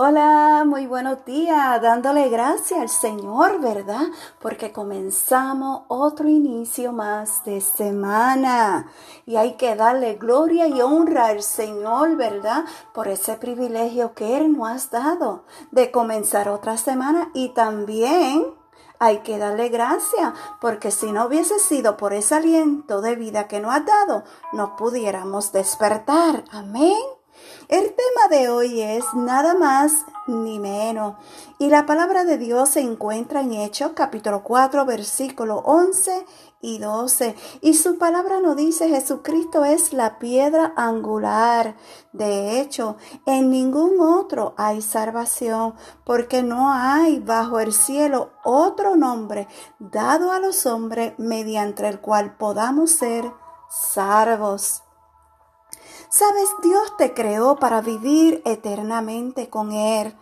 [0.00, 4.06] Hola, muy buenos días, dándole gracias al Señor, ¿verdad?
[4.40, 8.92] Porque comenzamos otro inicio más de semana
[9.26, 12.64] y hay que darle gloria y honra al Señor, ¿verdad?
[12.94, 15.42] Por ese privilegio que Él nos ha dado
[15.72, 18.46] de comenzar otra semana y también
[19.00, 23.58] hay que darle gracias, porque si no hubiese sido por ese aliento de vida que
[23.58, 24.22] nos ha dado,
[24.52, 26.44] no pudiéramos despertar.
[26.52, 27.17] Amén.
[28.30, 31.14] De hoy es nada más ni menos.
[31.58, 36.26] Y la palabra de Dios se encuentra en Hechos capítulo 4 versículo 11
[36.60, 37.34] y 12.
[37.62, 41.76] Y su palabra nos dice Jesucristo es la piedra angular.
[42.12, 49.48] De hecho, en ningún otro hay salvación, porque no hay bajo el cielo otro nombre
[49.78, 53.32] dado a los hombres mediante el cual podamos ser
[53.70, 54.82] salvos.
[56.18, 60.16] Sabes, Dios te creó para vivir eternamente con Él,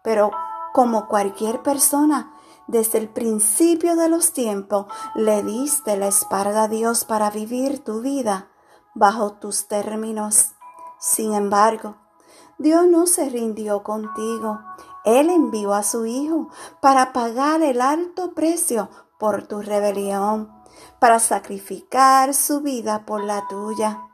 [0.00, 0.30] pero
[0.72, 2.32] como cualquier persona,
[2.68, 8.00] desde el principio de los tiempos le diste la espalda a Dios para vivir tu
[8.00, 8.48] vida
[8.94, 10.52] bajo tus términos.
[11.00, 11.96] Sin embargo,
[12.58, 14.60] Dios no se rindió contigo.
[15.04, 18.88] Él envió a su Hijo para pagar el alto precio
[19.18, 20.48] por tu rebelión,
[21.00, 24.09] para sacrificar su vida por la tuya.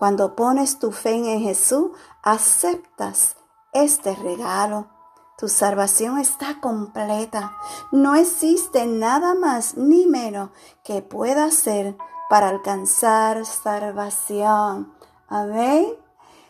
[0.00, 1.90] Cuando pones tu fe en Jesús,
[2.22, 3.36] aceptas
[3.74, 4.88] este regalo.
[5.36, 7.52] Tu salvación está completa.
[7.92, 10.52] No existe nada más ni menos
[10.84, 11.98] que pueda hacer
[12.30, 14.90] para alcanzar salvación.
[15.28, 15.92] Amén.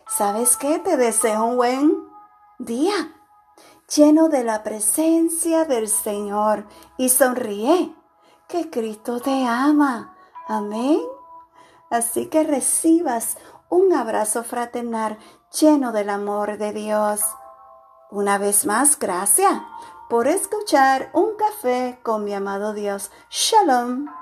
[0.06, 0.78] ¿Sabes qué?
[0.78, 2.04] Te deseo un buen
[2.60, 3.16] día,
[3.92, 7.96] lleno de la presencia del Señor y sonríe,
[8.46, 10.14] que Cristo te ama.
[10.46, 11.00] Amén.
[11.90, 13.36] Así que recibas
[13.68, 15.18] un abrazo fraternal
[15.60, 17.20] lleno del amor de Dios.
[18.10, 19.52] Una vez más, gracias
[20.08, 23.10] por escuchar un café con mi amado Dios.
[23.30, 24.19] Shalom.